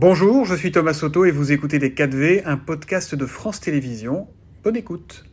Bonjour, 0.00 0.44
je 0.44 0.54
suis 0.54 0.70
Thomas 0.70 0.94
Soto 0.94 1.24
et 1.24 1.32
vous 1.32 1.50
écoutez 1.50 1.80
Les 1.80 1.90
4V, 1.90 2.42
un 2.44 2.56
podcast 2.56 3.16
de 3.16 3.26
France 3.26 3.58
Télévisions. 3.58 4.28
Bonne 4.62 4.76
écoute. 4.76 5.24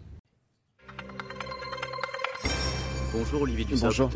Bonjour 3.13 3.43
Olivier 3.43 3.65
Dussopt. 3.65 3.83
Bonjour. 3.83 4.09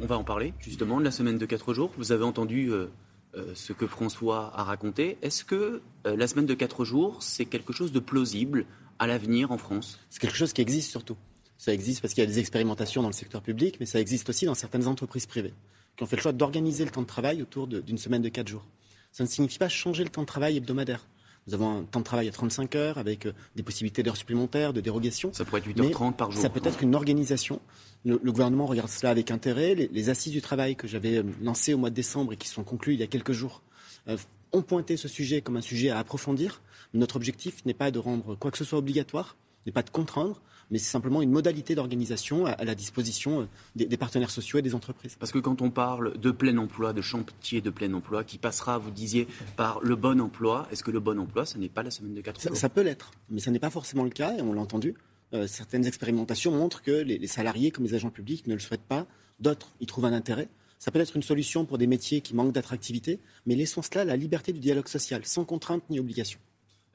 On 0.00 0.06
va 0.06 0.16
en 0.16 0.24
parler 0.24 0.54
justement 0.58 1.00
de 1.00 1.04
la 1.04 1.10
semaine 1.10 1.36
de 1.36 1.44
4 1.44 1.74
jours. 1.74 1.92
Vous 1.98 2.12
avez 2.12 2.24
entendu 2.24 2.72
euh, 2.72 2.86
euh, 3.34 3.52
ce 3.54 3.74
que 3.74 3.86
François 3.86 4.50
a 4.58 4.64
raconté. 4.64 5.18
Est-ce 5.20 5.44
que 5.44 5.82
euh, 6.06 6.16
la 6.16 6.26
semaine 6.26 6.46
de 6.46 6.54
4 6.54 6.86
jours, 6.86 7.22
c'est 7.22 7.44
quelque 7.44 7.74
chose 7.74 7.92
de 7.92 8.00
plausible 8.00 8.64
à 8.98 9.06
l'avenir 9.06 9.52
en 9.52 9.58
France? 9.58 10.00
C'est 10.08 10.20
quelque 10.20 10.38
chose 10.38 10.54
qui 10.54 10.62
existe 10.62 10.90
surtout. 10.90 11.18
Ça 11.58 11.74
existe 11.74 12.00
parce 12.00 12.14
qu'il 12.14 12.24
y 12.24 12.26
a 12.26 12.30
des 12.30 12.38
expérimentations 12.38 13.02
dans 13.02 13.10
le 13.10 13.14
secteur 13.14 13.42
public, 13.42 13.76
mais 13.80 13.84
ça 13.84 14.00
existe 14.00 14.30
aussi 14.30 14.46
dans 14.46 14.54
certaines 14.54 14.86
entreprises 14.86 15.26
privées 15.26 15.52
qui 15.98 16.04
ont 16.04 16.06
fait 16.06 16.16
le 16.16 16.22
choix 16.22 16.32
d'organiser 16.32 16.86
le 16.86 16.90
temps 16.90 17.02
de 17.02 17.06
travail 17.06 17.42
autour 17.42 17.66
d'une 17.66 17.98
semaine 17.98 18.22
de 18.22 18.30
4 18.30 18.48
jours. 18.48 18.66
Ça 19.12 19.24
ne 19.24 19.28
signifie 19.28 19.58
pas 19.58 19.68
changer 19.68 20.04
le 20.04 20.10
temps 20.10 20.22
de 20.22 20.26
travail 20.26 20.56
hebdomadaire. 20.56 21.06
Nous 21.46 21.54
avons 21.54 21.80
un 21.80 21.82
temps 21.82 22.00
de 22.00 22.04
travail 22.04 22.28
à 22.28 22.32
35 22.32 22.74
heures 22.76 22.98
avec 22.98 23.26
euh, 23.26 23.32
des 23.56 23.62
possibilités 23.62 24.02
d'heures 24.02 24.16
supplémentaires, 24.16 24.72
de 24.72 24.80
dérogation. 24.80 25.32
Ça 25.32 25.44
pourrait 25.44 25.60
être 25.60 25.68
8h30 25.68 26.12
par 26.12 26.30
jour. 26.30 26.40
Ça 26.40 26.50
peut 26.50 26.60
être 26.64 26.82
une 26.82 26.94
organisation. 26.94 27.60
Le, 28.04 28.16
gouvernement 28.18 28.66
regarde 28.66 28.88
cela 28.88 29.10
avec 29.10 29.30
intérêt. 29.30 29.74
Les, 29.74 30.08
assises 30.10 30.32
du 30.32 30.42
travail 30.42 30.76
que 30.76 30.86
j'avais 30.86 31.16
euh, 31.16 31.24
lancées 31.42 31.74
au 31.74 31.78
mois 31.78 31.90
de 31.90 31.94
décembre 31.94 32.34
et 32.34 32.36
qui 32.36 32.48
sont 32.48 32.62
conclues 32.62 32.94
il 32.94 33.00
y 33.00 33.02
a 33.02 33.06
quelques 33.06 33.32
jours 33.32 33.62
euh, 34.08 34.16
ont 34.52 34.62
pointé 34.62 34.96
ce 34.96 35.08
sujet 35.08 35.40
comme 35.40 35.56
un 35.56 35.62
sujet 35.62 35.90
à 35.90 35.98
approfondir. 35.98 36.62
Notre 36.94 37.16
objectif 37.16 37.64
n'est 37.64 37.74
pas 37.74 37.90
de 37.90 37.98
rendre 37.98 38.36
quoi 38.36 38.50
que 38.50 38.58
ce 38.58 38.64
soit 38.64 38.78
obligatoire, 38.78 39.36
n'est 39.66 39.72
pas 39.72 39.82
de 39.82 39.90
contraindre, 39.90 40.40
mais 40.70 40.78
c'est 40.78 40.90
simplement 40.90 41.22
une 41.22 41.30
modalité 41.30 41.74
d'organisation 41.74 42.46
à, 42.46 42.64
la 42.64 42.74
disposition 42.74 43.42
euh, 43.42 43.46
des, 43.74 43.96
partenaires 43.96 44.30
sociaux 44.30 44.58
et 44.58 44.62
des 44.62 44.74
entreprises. 44.74 45.16
Parce 45.18 45.32
que 45.32 45.38
quand 45.38 45.62
on 45.62 45.70
parle 45.70 46.18
de 46.18 46.30
plein 46.30 46.56
emploi, 46.58 46.92
de 46.92 47.02
chantier 47.02 47.60
de 47.60 47.70
plein 47.70 47.92
emploi, 47.92 48.24
qui 48.24 48.38
passera, 48.38 48.78
vous 48.78 48.90
disiez, 48.90 49.26
par 49.56 49.80
le 49.80 49.96
bon 49.96 50.20
emploi, 50.20 50.68
est-ce 50.70 50.84
que 50.84 50.90
le 50.90 51.00
bon 51.00 51.18
emploi, 51.18 51.46
ce 51.46 51.58
n'est 51.58 51.68
pas 51.68 51.82
la 51.82 51.90
semaine 51.90 52.14
de 52.14 52.20
4 52.20 52.40
jours? 52.40 52.56
ça, 52.56 52.68
peut 52.68 52.82
l'être, 52.82 53.10
mais 53.30 53.40
ce 53.40 53.50
n'est 53.50 53.58
pas 53.58 53.70
forcément 53.70 54.04
le 54.04 54.10
cas, 54.10 54.36
et 54.36 54.42
on 54.42 54.52
l'a 54.52 54.60
entendu. 54.60 54.94
Euh, 55.32 55.46
certaines 55.46 55.86
expérimentations 55.86 56.52
montrent 56.52 56.82
que 56.82 56.90
les, 56.90 57.26
salariés, 57.26 57.70
comme 57.70 57.84
les 57.84 57.94
agents 57.94 58.10
publics, 58.10 58.46
ne 58.46 58.54
le 58.54 58.60
souhaitent 58.60 58.80
pas. 58.80 59.06
D'autres 59.38 59.72
y 59.80 59.86
trouvent 59.86 60.04
un 60.04 60.12
intérêt. 60.12 60.48
Ça 60.78 60.90
peut 60.90 61.00
être 61.00 61.16
une 61.16 61.22
solution 61.22 61.66
pour 61.66 61.78
des 61.78 61.86
métiers 61.86 62.20
qui 62.20 62.34
manquent 62.34 62.52
d'attractivité, 62.52 63.20
mais 63.46 63.54
laissons 63.54 63.82
cela 63.82 64.00
à 64.00 64.04
la 64.04 64.16
liberté 64.16 64.52
du 64.52 64.60
dialogue 64.60 64.88
social, 64.88 65.24
sans 65.24 65.44
contrainte 65.44 65.82
ni 65.90 66.00
obligation. 66.00 66.40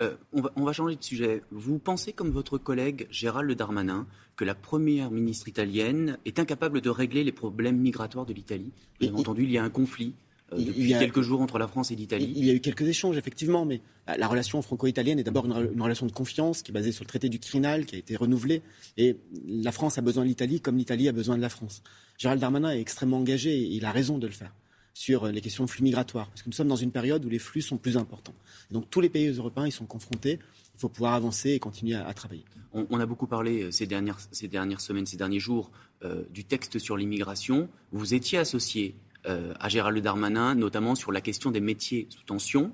Euh, 0.01 0.15
on, 0.33 0.63
va, 0.63 0.73
changer 0.73 0.95
de 0.95 1.03
sujet. 1.03 1.41
Vous 1.51 1.79
pensez, 1.79 2.11
comme 2.11 2.29
votre 2.29 2.57
collègue 2.57 3.07
Gérald 3.09 3.49
Darmanin, 3.51 4.07
que 4.35 4.43
la 4.43 4.55
première 4.55 5.09
ministre 5.09 5.47
italienne 5.47 6.17
est 6.25 6.37
incapable 6.37 6.81
de 6.81 6.89
régler 6.89 7.23
les 7.23 7.31
problèmes 7.31 7.77
migratoires 7.77 8.25
de 8.25 8.33
l'Italie? 8.33 8.71
Bien 8.99 9.13
entendu, 9.13 9.43
il 9.43 9.51
y 9.51 9.57
a 9.57 9.63
un 9.63 9.69
conflit 9.69 10.13
euh, 10.51 10.57
depuis 10.57 10.89
quelques 10.89 11.21
jours 11.21 11.39
entre 11.39 11.57
la 11.59 11.69
France 11.69 11.91
et 11.91 11.95
l'Italie. 11.95 12.33
Il 12.35 12.45
y 12.45 12.49
a 12.49 12.53
eu 12.53 12.59
quelques 12.59 12.81
échanges, 12.81 13.17
effectivement, 13.17 13.63
mais 13.63 13.79
la 14.05 14.27
relation 14.27 14.61
franco-italienne 14.61 15.17
est 15.17 15.23
d'abord 15.23 15.45
une, 15.45 15.81
relation 15.81 16.05
de 16.05 16.11
confiance 16.11 16.61
qui 16.61 16.71
est 16.71 16.73
basée 16.73 16.91
sur 16.91 17.05
le 17.05 17.07
traité 17.07 17.29
du 17.29 17.39
Quirinal, 17.39 17.85
qui 17.85 17.95
a 17.95 17.99
été 17.99 18.17
renouvelé. 18.17 18.63
Et 18.97 19.15
la 19.47 19.71
France 19.71 19.97
a 19.97 20.01
besoin 20.01 20.23
de 20.23 20.27
l'Italie 20.27 20.59
comme 20.59 20.75
l'Italie 20.75 21.07
a 21.07 21.13
besoin 21.13 21.37
de 21.37 21.41
la 21.41 21.49
France. 21.49 21.81
Gérald 22.17 22.41
Darmanin 22.41 22.71
est 22.71 22.81
extrêmement 22.81 23.19
engagé 23.19 23.57
et 23.57 23.63
il 23.63 23.85
a 23.85 23.91
raison 23.91 24.17
de 24.17 24.27
le 24.27 24.33
faire 24.33 24.51
sur 24.95 25.27
les 25.27 25.41
questions 25.41 25.65
de 25.65 25.69
flux 25.69 25.83
migratoires, 25.83 26.29
parce 26.29 26.41
que 26.41 26.47
nous 26.47 26.55
sommes 26.55 26.69
dans 26.69 26.77
une 26.77 26.91
période 26.91 27.23
où 27.25 27.29
les 27.29 27.37
flux 27.37 27.61
sont 27.61 27.77
plus 27.77 27.97
importants. 27.97 28.33
donc 28.71 28.89
tous 28.89 29.01
les 29.01 29.09
pays 29.09 29.27
européens 29.27 29.67
y 29.67 29.71
sont 29.71 29.85
confrontés. 29.85 30.39
Il 30.73 30.79
faut 30.79 30.89
pouvoir 30.89 31.13
avancer 31.13 31.51
et 31.51 31.59
continuer 31.59 31.95
à, 31.95 32.13
travailler. 32.13 32.43
On, 32.73 32.99
a 32.99 33.05
beaucoup 33.05 33.27
parlé 33.27 33.63
euh, 33.63 33.71
ces 33.71 33.87
dernières, 33.87 34.17
ces 34.31 34.47
dernières 34.47 34.81
semaines, 34.81 35.05
ces 35.05 35.15
derniers 35.15 35.39
jours, 35.39 35.69
euh, 36.03 36.23
du 36.31 36.43
texte 36.43 36.79
sur 36.79 36.97
l'immigration. 36.97 37.69
Vous 37.91 38.13
étiez 38.13 38.37
associé 38.37 38.95
euh, 39.25 39.53
à 39.59 39.69
Gérald 39.69 40.01
Darmanin, 40.01 40.55
notamment 40.55 40.95
sur 40.95 41.11
la 41.11 41.21
question 41.21 41.51
des 41.51 41.61
métiers 41.61 42.07
sous 42.09 42.23
tension. 42.23 42.71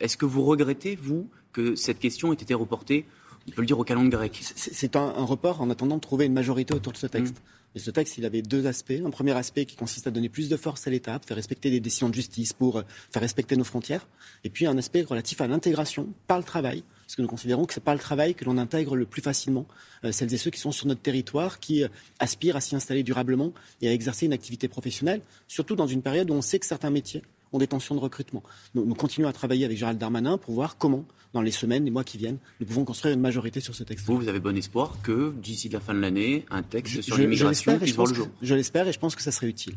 Est-ce 0.00 0.16
que 0.16 0.24
vous 0.24 0.44
regrettez, 0.44 0.96
vous, 0.96 1.28
que 1.52 1.74
cette 1.74 1.98
question 1.98 2.32
ait 2.32 2.36
été 2.36 2.54
reportée 2.54 3.04
on 3.48 3.50
peut 3.50 3.62
le 3.62 3.66
dire 3.66 3.78
au 3.78 3.84
calendrier 3.84 4.10
grec? 4.10 4.38
C'est 4.42 4.96
un, 4.96 5.10
report 5.10 5.60
en 5.60 5.70
attendant 5.70 5.96
de 5.96 6.00
trouver 6.00 6.26
une 6.26 6.32
majorité 6.32 6.74
autour 6.74 6.92
de 6.92 6.98
ce 6.98 7.06
texte. 7.06 7.36
Mmh. 7.36 7.57
Ce 7.76 7.90
texte, 7.90 8.18
il 8.18 8.24
avait 8.24 8.42
deux 8.42 8.66
aspects. 8.66 9.00
Un 9.04 9.10
premier 9.10 9.36
aspect 9.36 9.64
qui 9.64 9.76
consiste 9.76 10.06
à 10.06 10.10
donner 10.10 10.28
plus 10.28 10.48
de 10.48 10.56
force 10.56 10.86
à 10.86 10.90
l'État, 10.90 11.20
faire 11.24 11.36
respecter 11.36 11.70
des 11.70 11.80
décisions 11.80 12.08
de 12.08 12.14
justice 12.14 12.52
pour 12.52 12.78
euh, 12.78 12.82
faire 13.12 13.22
respecter 13.22 13.56
nos 13.56 13.64
frontières. 13.64 14.08
Et 14.42 14.50
puis 14.50 14.66
un 14.66 14.76
aspect 14.78 15.02
relatif 15.02 15.40
à 15.40 15.46
l'intégration 15.46 16.08
par 16.26 16.38
le 16.38 16.44
travail, 16.44 16.82
parce 17.04 17.14
que 17.14 17.22
nous 17.22 17.28
considérons 17.28 17.66
que 17.66 17.74
c'est 17.74 17.82
par 17.82 17.94
le 17.94 18.00
travail 18.00 18.34
que 18.34 18.44
l'on 18.44 18.58
intègre 18.58 18.96
le 18.96 19.04
plus 19.04 19.22
facilement 19.22 19.66
euh, 20.04 20.12
celles 20.12 20.32
et 20.32 20.38
ceux 20.38 20.50
qui 20.50 20.60
sont 20.60 20.72
sur 20.72 20.86
notre 20.86 21.02
territoire, 21.02 21.60
qui 21.60 21.84
euh, 21.84 21.88
aspirent 22.18 22.56
à 22.56 22.60
s'y 22.60 22.74
installer 22.74 23.02
durablement 23.02 23.52
et 23.82 23.88
à 23.88 23.92
exercer 23.92 24.26
une 24.26 24.32
activité 24.32 24.66
professionnelle, 24.66 25.20
surtout 25.46 25.76
dans 25.76 25.86
une 25.86 26.02
période 26.02 26.30
où 26.30 26.34
on 26.34 26.42
sait 26.42 26.58
que 26.58 26.66
certains 26.66 26.90
métiers 26.90 27.22
ont 27.52 27.58
des 27.58 27.66
tensions 27.66 27.94
de 27.94 28.00
recrutement. 28.00 28.42
Nous, 28.74 28.94
continuons 28.94 29.28
à 29.28 29.32
travailler 29.32 29.64
avec 29.64 29.76
Gérald 29.76 29.98
Darmanin 29.98 30.38
pour 30.38 30.54
voir 30.54 30.76
comment, 30.76 31.04
dans 31.32 31.42
les 31.42 31.50
semaines, 31.50 31.84
les 31.84 31.90
mois 31.90 32.04
qui 32.04 32.18
viennent, 32.18 32.38
nous 32.60 32.66
pouvons 32.66 32.84
construire 32.84 33.14
une 33.14 33.20
majorité 33.20 33.60
sur 33.60 33.74
ce 33.74 33.84
texte. 33.84 34.06
Vous, 34.06 34.18
vous 34.18 34.28
avez 34.28 34.40
bon 34.40 34.56
espoir 34.56 34.96
que 35.02 35.32
d'ici 35.36 35.68
la 35.68 35.80
fin 35.80 35.94
de 35.94 36.00
l'année, 36.00 36.44
un 36.50 36.62
texte 36.62 37.02
sur 37.02 37.16
l'immigration 37.16 37.78
puisse 37.78 37.94
voir 37.94 38.08
le 38.08 38.14
jour. 38.14 38.28
Je 38.42 38.54
l'espère 38.54 38.88
et 38.88 38.92
je 38.92 38.98
pense 38.98 39.16
que 39.16 39.22
ça 39.22 39.32
serait 39.32 39.48
utile. 39.48 39.74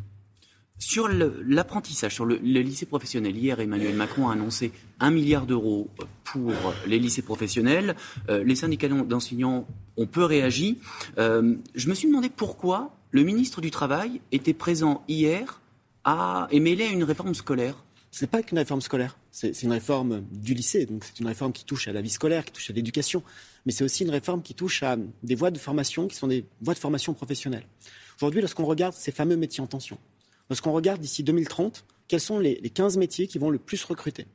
Sur 0.81 1.07
l'apprentissage, 1.07 2.15
sur 2.15 2.25
le, 2.25 2.37
lycée 2.37 2.87
professionnel, 2.87 3.37
hier 3.37 3.59
Emmanuel 3.59 3.95
Macron 3.95 4.29
a 4.29 4.33
annoncé 4.33 4.71
un 4.99 5.11
milliard 5.11 5.45
d'euros 5.45 5.87
pour 6.23 6.51
les 6.87 6.97
lycées 6.97 7.21
professionnels. 7.21 7.95
Euh, 8.29 8.43
les 8.43 8.55
syndicats 8.55 8.87
d'enseignants 8.87 9.67
ont 9.95 10.07
peu 10.07 10.23
réagi. 10.23 10.79
Euh, 11.19 11.55
je 11.75 11.87
me 11.87 11.93
suis 11.93 12.07
demandé 12.07 12.29
pourquoi 12.35 12.95
le 13.11 13.21
ministre 13.21 13.61
du 13.61 13.69
Travail 13.69 14.21
était 14.31 14.55
présent 14.55 15.03
hier 15.07 15.60
à, 16.03 16.47
est 16.51 16.81
à 16.81 16.85
une 16.85 17.03
réforme 17.03 17.33
scolaire 17.33 17.83
Ce 18.11 18.23
n'est 18.23 18.29
pas 18.29 18.41
qu'une 18.41 18.57
réforme 18.57 18.81
scolaire, 18.81 19.17
c'est 19.31 19.63
une 19.63 19.71
réforme 19.71 20.23
du 20.31 20.53
lycée, 20.53 20.85
donc 20.85 21.03
c'est 21.03 21.19
une 21.19 21.27
réforme 21.27 21.53
qui 21.53 21.65
touche 21.65 21.87
à 21.87 21.93
la 21.93 22.01
vie 22.01 22.09
scolaire, 22.09 22.45
qui 22.45 22.51
touche 22.51 22.69
à 22.69 22.73
l'éducation, 22.73 23.23
mais 23.65 23.71
c'est 23.71 23.83
aussi 23.83 24.03
une 24.03 24.09
réforme 24.09 24.41
qui 24.41 24.53
touche 24.53 24.83
à 24.83 24.97
des 25.23 25.35
voies 25.35 25.51
de 25.51 25.57
formation 25.57 26.07
qui 26.07 26.15
sont 26.15 26.27
des 26.27 26.45
voies 26.61 26.73
de 26.73 26.79
formation 26.79 27.13
professionnelle. 27.13 27.65
Aujourd'hui, 28.17 28.41
lorsqu'on 28.41 28.65
regarde 28.65 28.93
ces 28.93 29.11
fameux 29.11 29.37
métiers 29.37 29.63
en 29.63 29.67
tension, 29.67 29.97
lorsqu'on 30.49 30.71
regarde 30.71 31.01
d'ici 31.01 31.23
2030, 31.23 31.85
quels 32.07 32.19
sont 32.19 32.39
les, 32.39 32.59
les 32.61 32.69
15 32.69 32.97
métiers 32.97 33.27
qui 33.27 33.37
vont 33.37 33.49
le 33.49 33.59
plus 33.59 33.83
recruter? 33.83 34.27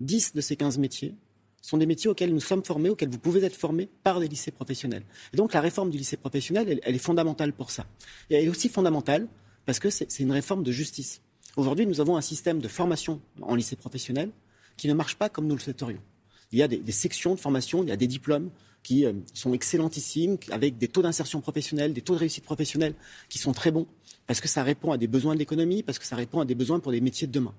10 0.00 0.34
de 0.34 0.40
ces 0.40 0.56
15 0.56 0.78
métiers 0.78 1.14
sont 1.62 1.78
des 1.78 1.86
métiers 1.86 2.08
auxquels 2.08 2.32
nous 2.32 2.40
sommes 2.40 2.64
formés, 2.64 2.90
auxquels 2.90 3.08
vous 3.08 3.18
pouvez 3.18 3.42
être 3.44 3.56
formés 3.56 3.88
par 4.04 4.20
des 4.20 4.28
lycées 4.28 4.52
professionnels. 4.52 5.02
Et 5.32 5.36
donc 5.36 5.52
la 5.52 5.60
réforme 5.60 5.90
du 5.90 5.98
lycée 5.98 6.16
professionnel, 6.16 6.68
elle, 6.68 6.80
elle 6.84 6.94
est 6.94 6.98
fondamentale 6.98 7.52
pour 7.52 7.70
ça. 7.70 7.86
Et 8.30 8.36
elle 8.36 8.44
est 8.44 8.48
aussi 8.48 8.68
fondamentale 8.68 9.26
parce 9.66 9.80
que 9.80 9.90
c'est 9.90 10.20
une 10.20 10.32
réforme 10.32 10.62
de 10.62 10.72
justice. 10.72 11.20
Aujourd'hui, 11.56 11.86
nous 11.86 12.00
avons 12.00 12.16
un 12.16 12.20
système 12.20 12.60
de 12.60 12.68
formation 12.68 13.20
en 13.42 13.54
lycée 13.54 13.76
professionnel 13.76 14.30
qui 14.76 14.88
ne 14.88 14.94
marche 14.94 15.16
pas 15.16 15.28
comme 15.28 15.46
nous 15.46 15.54
le 15.54 15.60
souhaiterions. 15.60 16.00
Il 16.52 16.58
y 16.58 16.62
a 16.62 16.68
des, 16.68 16.92
sections 16.92 17.34
de 17.34 17.40
formation, 17.40 17.82
il 17.82 17.88
y 17.88 17.92
a 17.92 17.96
des 17.96 18.06
diplômes 18.06 18.50
qui 18.82 19.04
euh, 19.04 19.12
sont 19.34 19.52
excellentissimes, 19.52 20.36
avec 20.52 20.78
des 20.78 20.86
taux 20.86 21.02
d'insertion 21.02 21.40
professionnelle, 21.40 21.92
des 21.92 22.02
taux 22.02 22.14
de 22.14 22.20
réussite 22.20 22.44
professionnelle 22.44 22.94
qui 23.28 23.38
sont 23.38 23.52
très 23.52 23.72
bons, 23.72 23.86
parce 24.28 24.40
que 24.40 24.46
ça 24.46 24.62
répond 24.62 24.92
à 24.92 24.98
des 24.98 25.08
besoins 25.08 25.34
de 25.34 25.40
l'économie, 25.40 25.82
parce 25.82 25.98
que 25.98 26.06
ça 26.06 26.14
répond 26.14 26.40
à 26.40 26.44
des 26.44 26.54
besoins 26.54 26.78
pour 26.78 26.92
les 26.92 27.00
métiers 27.00 27.26
de 27.26 27.32
demain. 27.32 27.54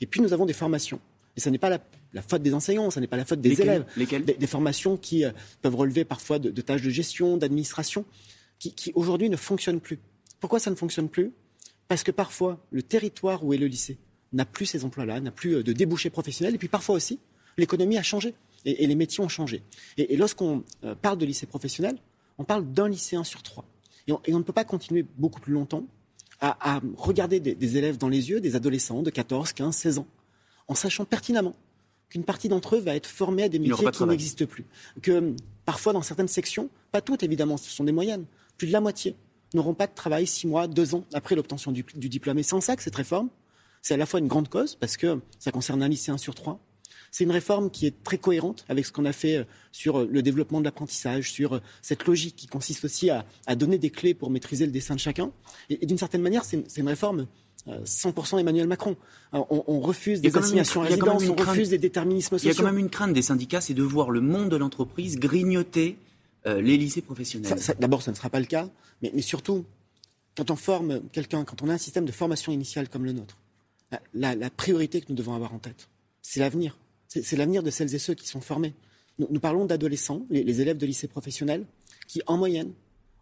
Et 0.00 0.06
puis 0.06 0.20
nous 0.20 0.32
avons 0.32 0.46
des 0.46 0.52
formations. 0.52 1.00
Et 1.36 1.40
ce 1.40 1.48
n'est 1.48 1.58
pas 1.58 1.70
la, 1.70 2.22
faute 2.22 2.42
des 2.42 2.54
enseignants, 2.54 2.90
ce 2.90 3.00
n'est 3.00 3.08
pas 3.08 3.16
la 3.16 3.24
faute 3.24 3.40
des 3.40 3.60
élèves. 3.60 3.84
des, 3.96 4.46
formations 4.46 4.96
qui 4.96 5.24
euh, 5.24 5.32
peuvent 5.62 5.74
relever 5.74 6.04
parfois 6.04 6.38
de, 6.38 6.60
tâches 6.60 6.82
de 6.82 6.90
gestion, 6.90 7.36
d'administration, 7.36 8.04
qui, 8.60 8.72
qui 8.72 8.92
aujourd'hui 8.94 9.30
ne 9.30 9.36
fonctionnent 9.36 9.80
plus. 9.80 9.98
Pourquoi 10.38 10.60
ça 10.60 10.70
ne 10.70 10.76
fonctionne 10.76 11.08
plus? 11.08 11.32
Parce 11.88 12.02
que 12.02 12.10
parfois, 12.10 12.60
le 12.70 12.82
territoire 12.82 13.44
où 13.44 13.52
est 13.54 13.58
le 13.58 13.66
lycée 13.66 13.98
n'a 14.32 14.44
plus 14.44 14.66
ces 14.66 14.84
emplois-là, 14.84 15.20
n'a 15.20 15.30
plus 15.30 15.56
euh, 15.56 15.62
de 15.62 15.72
débouchés 15.72 16.10
professionnels. 16.10 16.54
Et 16.54 16.58
puis 16.58 16.68
parfois 16.68 16.94
aussi, 16.94 17.18
l'économie 17.56 17.96
a 17.96 18.02
changé 18.02 18.34
et, 18.64 18.86
les 18.86 18.94
métiers 18.94 19.24
ont 19.24 19.28
changé. 19.28 19.62
Et, 19.96 20.16
lorsqu'on 20.16 20.64
euh, 20.84 20.94
parle 20.94 21.18
de 21.18 21.24
lycée 21.24 21.46
professionnel, 21.46 21.96
on 22.36 22.44
parle 22.44 22.70
d'un 22.70 22.88
lycéen 22.88 23.24
sur 23.24 23.42
trois. 23.42 23.64
Et 24.06 24.12
on, 24.12 24.38
ne 24.38 24.42
peut 24.42 24.52
pas 24.52 24.64
continuer 24.64 25.04
beaucoup 25.16 25.40
plus 25.40 25.52
longtemps 25.52 25.84
à, 26.40 26.80
regarder 26.96 27.40
des, 27.40 27.76
élèves 27.76 27.98
dans 27.98 28.08
les 28.08 28.30
yeux, 28.30 28.40
des 28.40 28.54
adolescents 28.54 29.02
de 29.02 29.10
14, 29.10 29.52
15, 29.52 29.76
16 29.76 29.98
ans, 29.98 30.06
en 30.68 30.74
sachant 30.74 31.04
pertinemment 31.04 31.54
qu'une 32.08 32.24
partie 32.24 32.48
d'entre 32.48 32.76
eux 32.76 32.80
va 32.80 32.94
être 32.94 33.08
formée 33.08 33.42
à 33.42 33.48
des 33.50 33.58
métiers 33.58 33.90
qui 33.90 34.04
n'existent 34.04 34.46
plus. 34.46 34.64
Que 35.02 35.34
parfois, 35.66 35.92
dans 35.92 36.00
certaines 36.00 36.28
sections, 36.28 36.70
pas 36.90 37.02
toutes 37.02 37.22
évidemment, 37.22 37.58
ce 37.58 37.68
sont 37.68 37.84
des 37.84 37.92
moyennes, 37.92 38.24
plus 38.56 38.68
de 38.68 38.72
la 38.72 38.80
moitié 38.80 39.14
n'auront 39.54 39.74
pas 39.74 39.86
de 39.86 39.94
travail 39.94 40.26
six 40.26 40.46
mois, 40.46 40.66
deux 40.66 40.94
ans 40.94 41.04
après 41.14 41.34
l'obtention 41.34 41.72
du, 41.72 41.84
diplôme. 41.94 42.38
Et 42.38 42.42
c'est 42.42 42.54
en 42.54 42.60
ça 42.60 42.76
que 42.76 42.82
cette 42.82 42.96
réforme, 42.96 43.28
c'est 43.82 43.94
à 43.94 43.96
la 43.96 44.06
fois 44.06 44.20
une 44.20 44.28
grande 44.28 44.48
cause, 44.48 44.74
parce 44.74 44.96
que 44.96 45.20
ça 45.38 45.50
concerne 45.50 45.82
un 45.82 45.88
lycéen 45.88 46.18
sur 46.18 46.34
trois. 46.34 46.60
C'est 47.10 47.24
une 47.24 47.30
réforme 47.30 47.70
qui 47.70 47.86
est 47.86 48.02
très 48.04 48.18
cohérente 48.18 48.64
avec 48.68 48.84
ce 48.84 48.92
qu'on 48.92 49.06
a 49.06 49.12
fait 49.12 49.38
euh, 49.38 49.44
sur 49.72 50.00
euh, 50.00 50.08
le 50.10 50.22
développement 50.22 50.60
de 50.60 50.64
l'apprentissage, 50.64 51.32
sur 51.32 51.54
euh, 51.54 51.60
cette 51.80 52.04
logique 52.06 52.36
qui 52.36 52.46
consiste 52.46 52.84
aussi 52.84 53.08
à, 53.08 53.24
donner 53.56 53.78
des 53.78 53.88
clés 53.88 54.12
pour 54.12 54.30
maîtriser 54.30 54.66
le 54.66 54.72
dessin 54.72 54.94
de 54.94 55.00
chacun. 55.00 55.30
Et, 55.70 55.86
d'une 55.86 55.96
certaine 55.96 56.20
manière, 56.20 56.44
c'est 56.44 56.62
une, 56.76 56.88
réforme 56.88 57.26
100% 57.66 58.38
Emmanuel 58.38 58.66
Macron. 58.66 58.96
On, 59.32 59.80
refuse 59.80 60.20
des 60.20 60.36
assignations 60.36 60.82
à 60.82 60.86
résidence, 60.86 61.24
on 61.28 61.34
refuse 61.34 61.70
des 61.70 61.78
déterminismes 61.78 62.36
sociaux. 62.36 62.50
Il 62.50 62.54
y 62.54 62.58
a 62.58 62.62
quand 62.62 62.70
même 62.70 62.78
une 62.78 62.90
crainte 62.90 63.12
des 63.12 63.22
syndicats, 63.22 63.60
c'est 63.60 63.74
de 63.74 63.82
voir 63.82 64.10
le 64.10 64.20
monde 64.20 64.50
de 64.50 64.56
l'entreprise 64.56 65.18
grignoter 65.18 65.98
euh, 66.46 66.60
les 66.60 66.76
lycées 66.76 67.02
professionnels 67.02 67.58
D'abord, 67.78 68.02
ça 68.02 68.10
ne 68.10 68.16
sera 68.16 68.30
pas 68.30 68.40
le 68.40 68.46
cas, 68.46 68.68
mais, 69.02 69.20
surtout, 69.22 69.64
quand 70.36 70.50
on 70.50 70.56
forme 70.56 71.02
quelqu'un, 71.10 71.44
quand 71.44 71.62
on 71.62 71.68
a 71.68 71.74
un 71.74 71.78
système 71.78 72.04
de 72.04 72.12
formation 72.12 72.52
initiale 72.52 72.88
comme 72.88 73.04
le 73.04 73.12
nôtre, 73.12 73.38
la, 74.14 74.50
priorité 74.50 75.00
que 75.00 75.06
nous 75.08 75.16
devons 75.16 75.34
avoir 75.34 75.52
en 75.52 75.58
tête, 75.58 75.88
c'est 76.22 76.40
l'avenir. 76.40 76.78
C'est 77.08 77.36
l'avenir 77.36 77.62
de 77.62 77.70
celles 77.70 77.94
et 77.94 77.98
ceux 77.98 78.14
qui 78.14 78.28
sont 78.28 78.42
formés. 78.42 78.74
Nous, 79.18 79.40
parlons 79.40 79.64
d'adolescents, 79.64 80.26
les, 80.30 80.60
élèves 80.60 80.76
de 80.76 80.86
lycée 80.86 81.08
professionnel, 81.08 81.64
qui 82.06 82.20
en 82.26 82.36
moyenne 82.36 82.72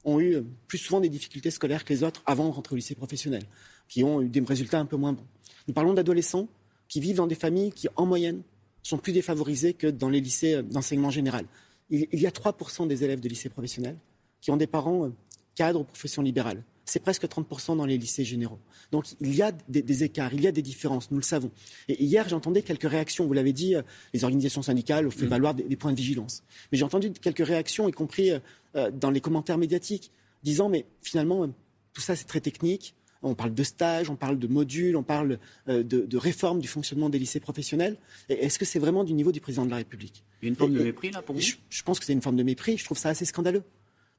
ont 0.04 0.20
eu 0.20 0.42
plus 0.66 0.78
souvent 0.78 1.00
des 1.00 1.08
difficultés 1.08 1.50
scolaires 1.50 1.84
que 1.84 1.92
les 1.92 2.02
autres 2.02 2.22
avant 2.26 2.48
de 2.48 2.52
rentrer 2.52 2.74
au 2.74 2.76
lycée 2.76 2.94
professionnel, 2.94 3.44
qui 3.88 4.04
ont 4.04 4.20
eu 4.20 4.28
des 4.28 4.40
résultats 4.40 4.80
un 4.80 4.86
peu 4.86 4.96
moins 4.96 5.12
bons. 5.12 5.26
Nous 5.68 5.74
parlons 5.74 5.94
d'adolescents 5.94 6.48
qui 6.88 7.00
vivent 7.00 7.16
dans 7.16 7.26
des 7.26 7.34
familles 7.34 7.72
qui, 7.72 7.88
en 7.96 8.06
moyenne, 8.06 8.42
sont 8.82 8.98
plus 8.98 9.12
défavorisées 9.12 9.72
que 9.74 9.86
dans 9.86 10.08
les 10.08 10.20
lycées 10.20 10.62
d'enseignement 10.62 11.10
général. 11.10 11.46
Il, 11.90 12.20
y 12.20 12.26
a 12.26 12.30
3% 12.30 12.88
des 12.88 13.04
élèves 13.04 13.20
de 13.20 13.28
lycée 13.28 13.48
professionnel 13.48 13.96
qui 14.40 14.50
ont 14.50 14.56
des 14.56 14.66
parents 14.66 15.06
euh, 15.06 15.12
cadres 15.54 15.80
ou 15.80 15.84
professions 15.84 16.22
libérales. 16.22 16.62
C'est 16.84 17.00
presque 17.00 17.24
30% 17.24 17.76
dans 17.76 17.86
les 17.86 17.98
lycées 17.98 18.24
généraux. 18.24 18.60
Donc 18.92 19.06
il 19.20 19.34
y 19.34 19.42
a 19.42 19.52
des, 19.68 20.04
écarts, 20.04 20.32
il 20.34 20.40
y 20.40 20.46
a 20.46 20.52
des 20.52 20.62
différences, 20.62 21.10
nous 21.10 21.16
le 21.16 21.24
savons. 21.24 21.50
Et 21.88 22.02
hier, 22.02 22.28
j'entendais 22.28 22.62
quelques 22.62 22.88
réactions. 22.88 23.26
Vous 23.26 23.32
l'avez 23.32 23.52
dit, 23.52 23.74
euh, 23.74 23.82
les 24.14 24.22
organisations 24.22 24.62
syndicales 24.62 25.06
ont 25.06 25.10
fait 25.10 25.26
mmh. 25.26 25.28
valoir 25.28 25.54
des, 25.54 25.76
points 25.76 25.92
de 25.92 25.96
vigilance. 25.96 26.44
Mais 26.70 26.78
j'ai 26.78 26.84
entendu 26.84 27.10
quelques 27.10 27.46
réactions, 27.46 27.88
y 27.88 27.92
compris 27.92 28.30
euh, 28.30 28.90
dans 28.92 29.10
les 29.10 29.20
commentaires 29.20 29.58
médiatiques, 29.58 30.12
disant 30.42 30.68
mais 30.68 30.86
finalement, 31.02 31.48
tout 31.92 32.00
ça 32.00 32.14
c'est 32.14 32.26
très 32.26 32.40
technique. 32.40 32.94
On 33.26 33.34
parle 33.34 33.54
de 33.54 33.62
stage, 33.62 34.10
on 34.10 34.16
parle 34.16 34.38
de 34.38 34.46
modules, 34.46 34.96
on 34.96 35.02
parle 35.02 35.38
euh, 35.68 35.82
de, 35.82 36.16
réforme 36.16 36.60
du 36.60 36.68
fonctionnement 36.68 37.08
des 37.08 37.18
lycées 37.18 37.40
professionnels. 37.40 37.96
Est-ce 38.28 38.58
que 38.58 38.64
c'est 38.64 38.78
vraiment 38.78 39.04
du 39.04 39.12
niveau 39.12 39.32
du 39.32 39.40
président 39.40 39.64
de 39.64 39.70
la 39.70 39.76
République? 39.76 40.24
Il 40.40 40.46
y 40.46 40.48
a 40.48 40.50
une 40.50 40.56
forme 40.56 40.74
de 40.74 40.82
mépris 40.82 41.10
là 41.10 41.22
pour 41.22 41.34
vous? 41.34 41.40
je, 41.40 41.82
pense 41.82 41.98
que 41.98 42.04
c'est 42.04 42.12
une 42.12 42.22
forme 42.22 42.36
de 42.36 42.42
mépris. 42.42 42.78
Je 42.78 42.84
trouve 42.84 42.98
ça 42.98 43.08
assez 43.08 43.24
scandaleux. 43.24 43.62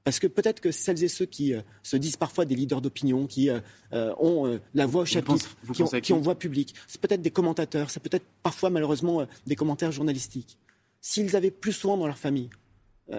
Parce 0.03 0.19
que 0.19 0.27
peut-être 0.27 0.61
que 0.61 0.71
celles 0.71 1.03
et 1.03 1.09
ceux 1.09 1.25
qui 1.25 1.53
euh, 1.53 1.61
se 1.83 1.97
disent 1.97 2.15
parfois 2.15 2.45
des 2.45 2.55
leaders 2.55 2.81
d'opinion, 2.81 3.27
qui 3.27 3.49
euh, 3.49 3.59
ont 3.91 4.59
la 4.73 4.85
voix 4.85 5.01
au 5.01 5.05
chapitre, 5.05 5.57
qui, 6.01 6.13
ont, 6.13 6.19
voix 6.19 6.35
publique, 6.35 6.75
c'est 6.87 7.01
peut-être 7.01 7.21
des 7.21 7.31
commentateurs, 7.31 7.89
c'est 7.89 8.01
peut-être 8.01 8.25
parfois 8.43 8.69
malheureusement 8.69 9.25
des 9.45 9.55
commentaires 9.55 9.91
journalistiques. 9.91 10.57
S'ils 11.01 11.35
avaient 11.35 11.51
plus 11.51 11.73
souvent 11.73 11.97
dans 11.97 12.07
leur 12.07 12.17
famille 12.17 12.49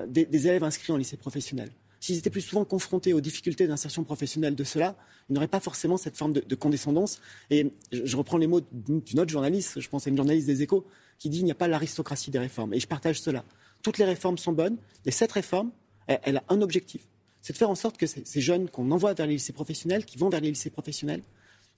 des 0.07 0.47
élèves 0.47 0.65
inscrits 0.65 0.93
en 0.93 0.97
lycée 0.97 1.17
professionnel, 1.17 1.71
s'ils 2.01 2.17
étaient 2.17 2.31
plus 2.31 2.41
souvent 2.41 2.65
confrontés 2.65 3.13
aux 3.13 3.21
difficultés 3.21 3.67
d'insertion 3.67 4.05
professionnelle 4.05 4.55
de 4.55 4.65
cela, 4.65 4.97
ils 5.29 5.33
n'auraient 5.35 5.49
pas 5.49 5.61
forcément 5.61 5.97
cette 5.97 6.17
forme 6.17 6.33
de, 6.33 6.55
condescendance. 6.55 7.21
Et 7.51 7.73
je, 7.93 8.17
reprends 8.17 8.39
les 8.39 8.47
mots 8.47 8.61
d'une 8.73 9.21
autre 9.21 9.31
journaliste, 9.31 9.81
je 9.81 9.89
pense 9.89 10.07
à 10.07 10.11
une 10.11 10.17
journaliste 10.17 10.47
des 10.47 10.63
Échos, 10.63 10.87
qui 11.19 11.29
dit 11.29 11.39
il 11.39 11.45
n'y 11.45 11.51
a 11.51 11.57
pas 11.57 11.69
l'aristocratie 11.69 12.31
des 12.31 12.39
réformes. 12.39 12.73
Et 12.75 12.81
je 12.81 12.87
partage 12.87 13.21
cela. 13.21 13.45
Toutes 13.83 13.99
les 13.99 14.05
réformes 14.05 14.39
sont 14.39 14.53
bonnes, 14.53 14.77
et 15.05 15.11
cette 15.11 15.33
réforme, 15.33 15.71
elle, 16.07 16.39
a 16.39 16.45
un 16.49 16.63
objectif. 16.63 17.03
C'est 17.43 17.53
de 17.53 17.59
faire 17.59 17.71
en 17.71 17.75
sorte 17.75 17.97
que 17.97 18.07
ces, 18.07 18.41
jeunes 18.41 18.69
qu'on 18.69 18.91
envoie 18.91 19.15
vers 19.15 19.27
les 19.27 19.35
lycées 19.35 19.53
professionnels, 19.53 20.05
qui 20.05 20.19
vont 20.19 20.29
vers 20.29 20.41
les 20.41 20.51
lycées 20.51 20.71
professionnels, 20.71 21.23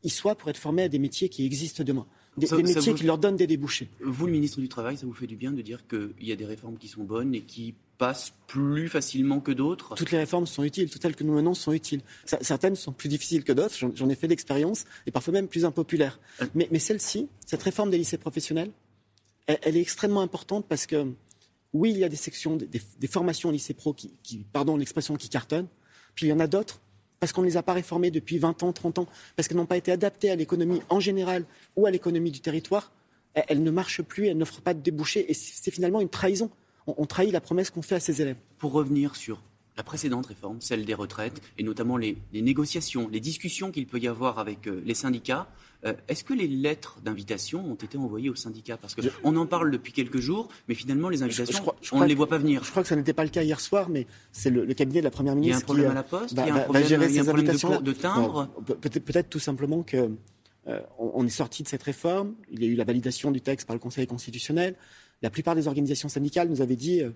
ils 0.02 0.12
soient 0.12 0.34
pour 0.34 0.48
être 0.48 0.56
formés 0.56 0.84
à 0.84 0.88
des 0.88 0.98
métiers 0.98 1.28
qui 1.28 1.44
existent 1.44 1.84
demain. 1.84 2.06
Des, 2.36 2.46
métiers 2.62 2.94
qui 2.94 3.04
leur 3.04 3.18
donnent 3.18 3.36
des 3.36 3.46
débouchés. 3.46 3.90
Vous, 4.00 4.26
le 4.26 4.32
ministre 4.32 4.60
du 4.60 4.68
Travail, 4.68 4.96
ça 4.96 5.04
vous 5.04 5.12
fait 5.12 5.26
du 5.26 5.36
bien 5.36 5.52
de 5.52 5.60
dire 5.62 5.86
qu'il 5.86 6.14
y 6.20 6.32
a 6.32 6.36
des 6.36 6.46
réformes 6.46 6.78
qui 6.78 6.88
sont 6.88 7.02
bonnes 7.02 7.34
et 7.34 7.42
qui 7.42 7.74
passent 8.00 8.32
plus 8.46 8.88
facilement 8.88 9.40
que 9.40 9.52
d'autres 9.52 9.94
Toutes 9.94 10.10
les 10.10 10.16
réformes 10.16 10.46
sont 10.46 10.64
utiles, 10.64 10.88
toutes 10.88 11.02
celles 11.02 11.14
que 11.14 11.22
nous 11.22 11.34
menons 11.34 11.52
sont 11.52 11.72
utiles. 11.72 12.00
Certaines 12.24 12.74
sont 12.74 12.92
plus 12.92 13.10
difficiles 13.10 13.44
que 13.44 13.52
d'autres, 13.52 13.74
j'en 13.94 14.08
ai 14.08 14.14
fait 14.14 14.26
l'expérience, 14.26 14.86
et 15.06 15.10
parfois 15.10 15.34
même 15.34 15.48
plus 15.48 15.66
impopulaires. 15.66 16.18
Euh. 16.40 16.46
Mais, 16.54 16.78
celle-ci, 16.78 17.28
cette 17.44 17.62
réforme 17.62 17.90
des 17.90 17.98
lycées 17.98 18.16
professionnels, 18.16 18.70
elle, 19.46 19.76
est 19.76 19.80
extrêmement 19.80 20.22
importante 20.22 20.64
parce 20.66 20.86
que, 20.86 21.12
oui, 21.74 21.90
il 21.90 21.98
y 21.98 22.04
a 22.04 22.08
des 22.08 22.16
sections, 22.16 22.56
des, 22.56 23.06
formations 23.06 23.50
au 23.50 23.52
lycée 23.52 23.74
pro 23.74 23.92
qui, 23.92 24.46
pardon 24.50 24.78
l'expression, 24.78 25.16
qui 25.16 25.28
cartonnent, 25.28 25.68
puis 26.14 26.26
il 26.26 26.30
y 26.30 26.32
en 26.32 26.40
a 26.40 26.46
d'autres 26.46 26.80
parce 27.20 27.32
qu'on 27.34 27.42
ne 27.42 27.48
les 27.48 27.58
a 27.58 27.62
pas 27.62 27.74
réformées 27.74 28.10
depuis 28.10 28.38
20 28.38 28.62
ans, 28.62 28.72
30 28.72 29.00
ans, 29.00 29.06
parce 29.36 29.46
qu'elles 29.46 29.58
n'ont 29.58 29.66
pas 29.66 29.76
été 29.76 29.92
adaptées 29.92 30.30
à 30.30 30.36
l'économie 30.36 30.80
en 30.88 31.00
général 31.00 31.44
ou 31.76 31.84
à 31.84 31.90
l'économie 31.90 32.30
du 32.30 32.40
territoire, 32.40 32.92
elles 33.34 33.62
ne 33.62 33.70
marchent 33.70 34.00
plus, 34.00 34.26
elles 34.26 34.38
n'offrent 34.38 34.62
pas 34.62 34.72
de 34.72 34.80
débouchés, 34.80 35.30
et 35.30 35.34
c'est 35.34 35.70
finalement 35.70 36.00
une 36.00 36.08
trahison 36.08 36.50
on, 36.86 37.06
trahit 37.06 37.32
la 37.32 37.40
promesse 37.40 37.70
qu'on 37.70 37.82
fait 37.82 37.96
à 37.96 38.00
ses 38.00 38.22
élèves. 38.22 38.36
Pour 38.58 38.72
revenir 38.72 39.16
sur 39.16 39.40
la 39.76 39.82
précédente 39.82 40.26
réforme, 40.26 40.60
celle 40.60 40.84
des 40.84 40.94
retraites, 40.94 41.40
et 41.56 41.62
notamment 41.62 41.96
les, 41.96 42.18
négociations, 42.34 43.08
les 43.08 43.20
discussions 43.20 43.70
qu'il 43.70 43.86
peut 43.86 43.98
y 43.98 44.08
avoir 44.08 44.38
avec 44.38 44.66
euh, 44.66 44.82
les 44.84 44.94
syndicats. 44.94 45.48
Euh, 45.86 45.94
est-ce 46.08 46.22
que 46.22 46.34
les 46.34 46.46
lettres 46.46 46.98
d'invitation 47.02 47.64
ont 47.64 47.76
été 47.76 47.96
envoyées 47.96 48.28
aux 48.28 48.34
syndicats? 48.34 48.76
Parce 48.76 48.94
qu'on 48.94 49.36
en 49.36 49.46
parle 49.46 49.70
depuis 49.70 49.94
quelques 49.94 50.18
jours, 50.18 50.48
mais 50.68 50.74
finalement, 50.74 51.08
les 51.08 51.22
invitations, 51.22 51.64
on 51.92 52.00
ne 52.00 52.06
les 52.06 52.14
voit 52.14 52.28
pas 52.28 52.36
venir. 52.36 52.62
Je 52.62 52.70
crois 52.70 52.82
que 52.82 52.88
ça 52.90 52.96
n'était 52.96 53.14
pas 53.14 53.24
le 53.24 53.30
cas 53.30 53.42
hier 53.42 53.58
soir, 53.58 53.88
mais 53.88 54.06
c'est 54.32 54.50
le, 54.50 54.66
cabinet 54.74 55.00
de 55.00 55.04
la 55.04 55.10
Première 55.10 55.34
ministre 55.34 55.64
qui... 55.64 55.80
Il 55.80 55.82
y 55.82 55.84
a 55.86 55.88
un 55.88 55.88
problème 55.88 55.88
euh, 55.88 55.90
à 55.90 55.94
la 55.94 56.02
Poste 56.02 56.32
Il 56.32 56.36
y 56.36 57.18
a 57.18 57.22
un 57.22 57.24
problème, 57.24 57.82
de, 57.82 57.92
timbre 57.92 58.48
Peut-être 58.80 59.30
tout 59.30 59.38
simplement 59.38 59.82
que 59.82 60.10
on 60.98 61.26
est 61.26 61.30
sorti 61.30 61.62
de 61.62 61.68
cette 61.68 61.82
réforme, 61.82 62.34
il 62.52 62.62
y 62.62 62.66
a 62.66 62.68
eu 62.68 62.74
la 62.76 62.84
validation 62.84 63.32
du 63.32 63.40
texte 63.40 63.66
par 63.66 63.74
le 63.74 63.80
Conseil 63.80 64.06
constitutionnel, 64.06 64.76
la 65.22 65.30
plupart 65.30 65.54
des 65.54 65.66
organisations 65.68 66.08
syndicales 66.08 66.48
nous 66.48 66.62
avaient 66.62 66.76
dit 66.76 67.02
euh, 67.02 67.10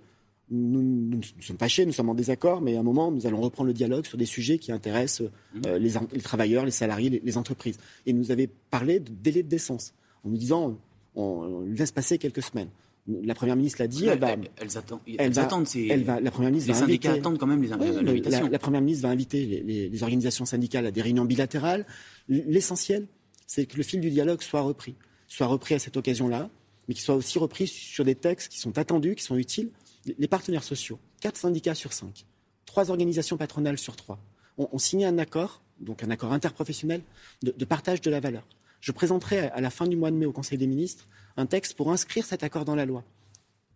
nous, 0.50 0.82
nous, 0.82 1.20
sommes 1.40 1.58
fâchés, 1.58 1.86
nous 1.86 1.92
sommes 1.92 2.10
en 2.10 2.14
désaccord, 2.14 2.60
mais 2.60 2.76
à 2.76 2.80
un 2.80 2.82
moment, 2.82 3.10
nous 3.10 3.26
allons 3.26 3.40
reprendre 3.40 3.68
le 3.68 3.72
dialogue 3.72 4.04
sur 4.04 4.18
des 4.18 4.26
sujets 4.26 4.58
qui 4.58 4.72
intéressent 4.72 5.28
euh, 5.66 5.78
mmh. 5.78 6.06
les, 6.12 6.20
travailleurs, 6.20 6.64
les 6.64 6.70
salariés, 6.70 7.22
les, 7.24 7.38
entreprises. 7.38 7.78
Et 8.06 8.12
nous 8.12 8.30
avaient 8.30 8.50
parlé 8.70 9.00
de 9.00 9.10
délai 9.10 9.42
de 9.42 9.48
décence, 9.48 9.94
en 10.22 10.28
nous 10.28 10.36
disant 10.36 10.78
on, 11.14 11.62
laisse 11.62 11.92
passer 11.92 12.18
quelques 12.18 12.42
semaines. 12.42 12.68
La 13.06 13.34
première 13.34 13.56
ministre 13.56 13.82
l'a 13.82 13.86
dit. 13.86 14.06
Elle, 14.06 14.18
va, 14.18 14.32
elles, 14.56 14.78
attendent. 14.78 15.00
Elles 15.18 15.38
attendent 15.38 15.66
elle 15.76 16.04
va, 16.04 16.20
la 16.20 16.30
première 16.30 16.50
ministre 16.50 16.72
les 16.72 16.78
syndicats 16.78 17.12
attendent 17.12 17.38
quand 17.38 17.46
même 17.46 17.62
les, 17.62 17.70
invitations. 17.72 18.48
La, 18.48 18.58
première 18.58 18.80
ministre 18.80 19.06
va 19.06 19.12
inviter 19.12 19.44
les, 19.44 19.88
les 19.90 20.02
organisations 20.02 20.46
syndicales 20.46 20.86
à 20.86 20.90
des 20.90 21.02
réunions 21.02 21.26
bilatérales. 21.26 21.84
L'essentiel, 22.28 23.06
c'est 23.46 23.66
que 23.66 23.76
le 23.76 23.82
fil 23.82 24.00
du 24.00 24.10
dialogue 24.10 24.40
soit 24.40 24.62
repris, 24.62 24.94
soit 25.28 25.46
repris 25.46 25.74
à 25.74 25.78
cette 25.78 25.98
occasion-là 25.98 26.48
mais 26.88 26.94
qui 26.94 27.00
soit 27.00 27.14
aussi 27.14 27.38
repris 27.38 27.66
sur 27.66 28.04
des 28.04 28.14
textes 28.14 28.50
qui 28.50 28.58
sont 28.58 28.78
attendus, 28.78 29.14
qui 29.14 29.22
sont 29.22 29.36
utiles. 29.36 29.70
Les 30.18 30.28
partenaires 30.28 30.64
sociaux, 30.64 30.98
quatre 31.20 31.36
syndicats 31.36 31.74
sur 31.74 31.92
cinq, 31.92 32.26
trois 32.66 32.90
organisations 32.90 33.36
patronales 33.36 33.78
sur 33.78 33.96
trois, 33.96 34.18
ont, 34.58 34.78
signé 34.78 35.06
un 35.06 35.18
accord, 35.18 35.62
donc 35.80 36.02
un 36.02 36.10
accord 36.10 36.32
interprofessionnel, 36.32 37.02
de, 37.42 37.64
partage 37.64 38.00
de 38.00 38.10
la 38.10 38.20
valeur. 38.20 38.46
Je 38.80 38.92
présenterai 38.92 39.48
à 39.48 39.60
la 39.60 39.70
fin 39.70 39.86
du 39.86 39.96
mois 39.96 40.10
de 40.10 40.16
mai 40.16 40.26
au 40.26 40.32
Conseil 40.32 40.58
des 40.58 40.66
ministres 40.66 41.08
un 41.36 41.46
texte 41.46 41.74
pour 41.74 41.90
inscrire 41.90 42.24
cet 42.24 42.42
accord 42.42 42.64
dans 42.64 42.74
la 42.74 42.84
loi. 42.84 43.02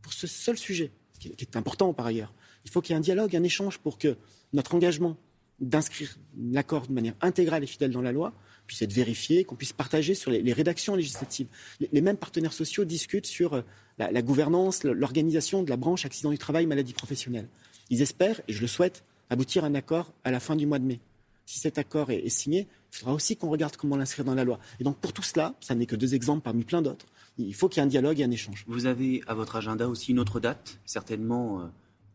Pour 0.02 0.12
ce 0.12 0.26
seul 0.26 0.58
sujet, 0.58 0.93
qui 1.19 1.34
est 1.38 1.56
important 1.56 1.93
par 1.93 2.06
ailleurs, 2.06 2.32
il 2.64 2.70
faut 2.70 2.81
qu'il 2.81 2.93
y 2.93 2.94
ait 2.94 2.99
un 2.99 3.00
dialogue, 3.00 3.34
un 3.34 3.43
échange 3.43 3.78
pour 3.78 3.99
que 3.99 4.16
notre 4.52 4.75
engagement 4.75 5.16
d'inscrire 5.60 6.16
l'accord 6.38 6.87
de 6.87 6.93
manière 6.93 7.14
intégrale 7.20 7.64
et 7.64 7.66
fidèle 7.66 7.90
dans 7.90 8.02
la 8.02 8.12
loi 8.12 8.32
puisse 8.69 8.82
être 8.82 8.93
vérifié, 8.93 9.44
qu'on 9.44 9.56
puisse 9.56 9.72
partager 9.72 10.14
sur 10.14 10.31
les, 10.31 10.52
rédactions 10.52 10.94
législatives. 10.94 11.49
Les, 11.93 12.00
mêmes 12.00 12.19
partenaires 12.19 12.52
sociaux 12.52 12.84
discutent 12.84 13.26
sur 13.26 13.54
euh, 13.54 13.62
la, 13.99 14.23
gouvernance, 14.23 14.85
l'organisation 14.85 15.64
de 15.64 15.71
la 15.71 15.76
branche 15.76 16.04
accident 16.04 16.30
du 16.30 16.38
travail, 16.38 16.66
maladie 16.66 16.92
professionnelle. 16.92 17.49
Ils 17.90 18.02
espèrent, 18.02 18.40
et 18.47 18.52
je 18.52 18.61
le 18.61 18.66
souhaite, 18.66 19.02
aboutir 19.30 19.64
à 19.64 19.68
un 19.68 19.75
accord 19.75 20.12
à 20.23 20.30
la 20.30 20.38
fin 20.38 20.54
du 20.54 20.66
mois 20.66 20.78
de 20.78 20.85
mai. 20.85 21.00
Si 21.47 21.59
cet 21.59 21.78
accord 21.78 22.11
est, 22.11 22.28
signé, 22.28 22.68
il 22.92 22.99
faudra 22.99 23.14
aussi 23.14 23.37
qu'on 23.37 23.49
regarde 23.49 23.76
comment 23.76 23.97
l'inscrire 23.97 24.25
dans 24.25 24.35
la 24.35 24.44
loi. 24.44 24.59
Et 24.80 24.85
donc 24.85 24.99
pour 24.99 25.14
tout 25.14 25.23
cela, 25.23 25.54
ça 25.61 25.75
n'est 25.75 25.87
que 25.87 25.97
deux 25.97 26.14
exemples 26.14 26.42
parmi 26.42 26.62
plein 26.64 26.83
d'autres, 26.83 27.06
il 27.38 27.54
faut 27.54 27.68
qu'il 27.68 27.80
y 27.80 27.80
ait 27.80 27.87
un 27.87 27.88
dialogue 27.88 28.21
et 28.21 28.25
un 28.25 28.30
échange. 28.30 28.64
Vous 28.68 28.85
avez 28.85 29.23
à 29.26 29.35
votre 29.35 29.56
agenda 29.56 29.88
aussi 29.88 30.11
une 30.11 30.18
autre 30.18 30.40
date, 30.40 30.78
certainement 30.85 31.61
euh, 31.61 31.64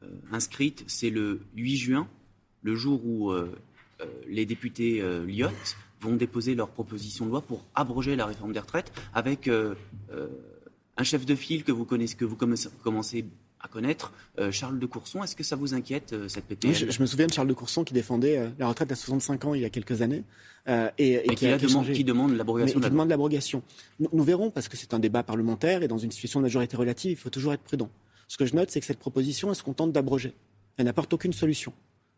euh, 0.04 0.08
inscrite, 0.32 0.84
c'est 0.86 1.10
le 1.10 1.42
8 1.56 1.78
juin, 1.78 2.08
le 2.64 2.76
jour 2.76 3.06
où 3.06 3.32
les 4.28 4.46
députés 4.46 5.02
Lyotte 5.28 5.78
vont 6.04 6.16
déposer 6.16 6.56
leur 6.56 6.70
proposition 6.70 7.26
de 7.26 7.32
loi 7.32 7.42
pour 7.42 7.66
abroger 7.76 8.16
la 8.16 8.26
réforme 8.26 8.54
des 8.54 8.60
retraites 8.60 8.92
avec 9.14 9.48
euh, 9.48 9.76
euh, 10.12 10.28
un 10.98 11.04
chef 11.04 11.26
de 11.26 11.36
file 11.36 11.64
que 11.64 11.72
vous 11.72 11.86
connaissez, 11.86 12.16
que 12.16 12.26
vous 12.26 12.36
commencez 12.36 13.26
à 13.60 13.70
connaître, 13.70 14.12
euh, 14.40 14.52
Charles 14.52 14.78
de 14.78 14.86
Courson. 14.86 15.24
Est-ce 15.24 15.38
que 15.38 15.44
ça 15.44 15.56
vous 15.56 15.74
inquiète, 15.74 16.14
cette 16.28 16.46
PPL 16.46 16.74
je, 16.74 17.02
me 17.02 17.06
souviens 17.06 17.28
de 17.28 17.34
Charles 17.34 17.48
de 17.48 17.54
Courson 17.54 17.86
qui 17.86 17.94
défendait 17.94 18.52
la 18.60 18.68
retraite 18.68 18.92
à 18.92 18.96
65 18.96 19.46
ans 19.46 19.54
il 19.54 19.62
y 19.62 19.66
a 19.66 19.70
quelques 19.70 20.02
années. 20.02 20.24
et, 20.98 21.24
qui, 21.36 22.04
demande, 22.04 22.36
l'abrogation 22.36 22.80
de 22.80 22.84
la 22.84 22.90
demande 22.90 23.10
l'abrogation. 23.10 23.64
Nous, 24.00 24.24
verrons, 24.24 24.52
parce 24.52 24.68
que 24.68 24.76
c'est 24.76 24.94
un 24.94 25.00
débat 25.00 25.24
parlementaire 25.24 25.82
et 25.82 25.88
dans 25.88 25.98
une 25.98 26.12
situation 26.12 26.42
de 26.42 26.44
majorité 26.44 26.76
relative, 26.76 27.12
il 27.12 27.18
faut 27.18 27.30
toujours 27.30 27.54
être 27.54 27.64
prudent. 27.64 27.90
Ce 28.28 28.38
que 28.38 28.46
je 28.46 28.56
note, 28.56 28.70
c'est 28.70 28.80
que 28.80 28.86
cette 28.86 29.00
proposition, 29.00 29.50
elle 29.50 29.56
se 29.56 29.64
contente 29.64 29.94
d'abroger. 29.94 30.34
Elle 30.78 30.86
n'apporte 30.86 31.14
aucune 31.14 31.34
solution. 31.34 31.74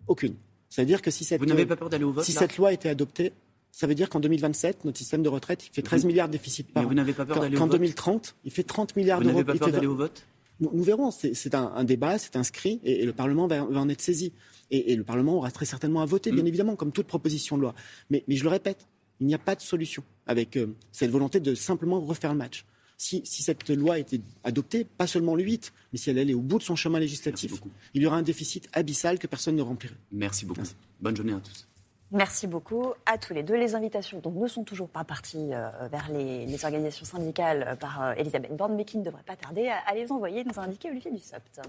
Aucune. 0.08 0.36
C'est-à-dire 0.70 1.02
que 1.02 1.12
si 1.12 1.24
cette, 1.24 1.40
vous 1.40 1.46
n'avez 1.46 1.66
pas 1.66 1.76
peur 1.76 1.90
d'aller 1.90 2.04
au 2.04 2.12
vote, 2.12 2.26
si 2.26 2.32
cette 2.32 2.58
loi 2.58 2.74
était 2.74 2.90
adoptée, 2.90 3.34
ça 3.72 3.88
veut 3.88 3.96
dire 3.96 4.10
qu'en 4.10 4.20
2027, 4.20 4.86
notre 4.86 4.98
système 4.98 5.22
de 5.22 5.30
retraite, 5.30 5.66
il 5.68 5.74
fait 5.74 5.82
13 5.82 6.06
milliards 6.06 6.28
de 6.28 6.34
déficit 6.34 6.72
par 6.72 6.84
an. 6.84 6.88
Vous 6.88 6.94
n'avez 6.94 7.14
pas 7.14 7.26
peur 7.26 7.40
d'aller 7.40 7.56
au 7.56 7.60
vote 7.60 7.70
Qu'en 7.70 7.78
2030, 7.78 8.36
il 8.46 8.52
fait 8.52 8.64
30 8.64 8.96
milliards 8.96 9.20
d'euros. 9.20 9.34
Vous 9.34 9.44
n'avez 9.44 9.60
pas 9.60 9.66
peur 9.66 9.74
d'aller 9.74 9.88
au 9.88 9.96
vote 9.96 10.26
nous, 10.60 10.84
verrons. 10.84 11.12
C'est 11.12 11.56
un, 11.56 11.84
débat, 11.84 12.18
c'est 12.18 12.36
inscrit, 12.36 12.80
et, 12.84 13.06
le 13.06 13.14
Parlement 13.14 13.48
va, 13.48 13.64
en 13.64 13.90
être 13.90 14.02
saisi. 14.02 14.34
Et, 14.72 14.96
le 14.96 15.04
Parlement 15.04 15.38
aura 15.38 15.52
très 15.52 15.66
certainement 15.66 16.02
à 16.02 16.06
voter, 16.06 16.32
bien 16.32 16.44
mm. 16.44 16.48
évidemment, 16.48 16.76
comme 16.76 16.92
toute 16.92 17.08
proposition 17.08 17.58
de 17.58 17.64
loi. 17.64 17.76
Mais, 18.10 18.24
je 18.28 18.44
le 18.44 18.50
répète, 18.50 18.88
il 19.20 19.28
n'y 19.28 19.36
a 19.36 19.40
pas 19.40 19.56
de 19.56 19.62
solution 19.62 20.04
avec 20.28 20.58
euh, 20.58 20.76
cette 20.92 21.12
volonté 21.12 21.40
de 21.40 21.56
simplement 21.56 22.02
refaire 22.02 22.32
le 22.32 22.38
match. 22.38 22.66
Si, 22.98 23.26
cette 23.26 23.70
loi 23.70 24.00
était 24.00 24.22
adoptée, 24.44 24.86
pas 24.86 25.08
seulement 25.08 25.36
le 25.36 25.44
8, 25.44 25.74
mais 25.92 26.00
si 26.00 26.10
elle 26.10 26.20
allait 26.20 26.34
au 26.34 26.42
bout 26.42 26.60
de 26.60 26.64
son 26.64 26.76
chemin 26.76 27.00
législatif, 27.00 27.62
il 27.94 28.02
y 28.02 28.06
aura 28.06 28.18
un 28.18 28.22
déficit 28.22 28.70
abyssal 28.74 29.20
que 29.20 29.28
personne 29.28 29.56
ne 29.56 29.62
remplirait. 29.62 29.96
Merci 30.12 30.46
beaucoup. 30.46 30.62
Bonne 31.02 31.16
journée 31.16 31.34
à 31.34 31.40
tous. 31.40 31.68
Merci 32.12 32.48
beaucoup 32.48 32.94
à 33.06 33.18
tous 33.18 33.34
les 33.34 33.44
deux. 33.44 33.56
Les 33.56 33.76
invitations 33.76 34.20
donc, 34.20 34.36
ne 34.36 34.48
sont 34.48 34.64
toujours 34.64 34.88
pas 34.88 35.04
parties 35.04 35.50
euh, 35.52 35.70
vers 35.92 36.08
les, 36.10 36.64
organisations 36.64 37.06
syndicales 37.06 37.66
euh, 37.68 37.76
par 37.76 38.14
Elisabeth 38.18 38.56
Borne, 38.56 38.76
mais 38.76 38.86
qui 38.86 38.98
ne 38.98 39.04
devraient 39.04 39.24
pas 39.26 39.36
tarder 39.36 39.68
à, 39.68 39.94
les 39.94 40.12
envoyer, 40.12 40.44
nous 40.46 40.58
a 40.58 40.64
indiqué 40.64 40.90
Olivier 40.90 41.12
Dussopt. 41.12 41.62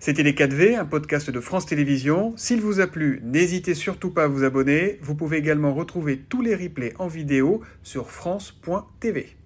C'était 0.00 0.22
Les 0.22 0.32
4V, 0.32 0.76
un 0.76 0.84
podcast 0.84 1.30
de 1.30 1.40
France 1.40 1.66
Télévisions. 1.66 2.32
S'il 2.36 2.60
vous 2.60 2.80
a 2.80 2.86
plu, 2.86 3.20
n'hésitez 3.24 3.74
surtout 3.74 4.10
pas 4.10 4.24
à 4.24 4.28
vous 4.28 4.44
abonner. 4.44 4.98
Vous 5.02 5.14
pouvez 5.14 5.38
également 5.38 5.74
retrouver 5.74 6.18
tous 6.18 6.42
les 6.42 6.54
replays 6.54 6.94
en 6.98 7.08
vidéo 7.08 7.62
sur 7.82 8.10
France.tv. 8.10 9.37